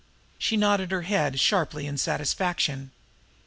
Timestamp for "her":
0.89-1.03